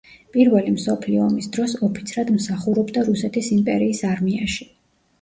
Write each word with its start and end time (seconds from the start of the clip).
პირველი 0.35 0.71
მსოფლიო 0.77 1.19
ომის 1.25 1.51
დროს 1.59 1.77
ოფიცრად 1.89 2.33
მსახურობდა 2.39 3.07
რუსეთის 3.13 3.55
იმპერიის 3.61 4.07
არმიაში. 4.17 4.73